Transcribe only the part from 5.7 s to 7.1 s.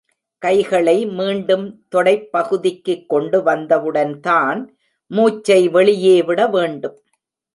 வெளியே விட வேண்டும்.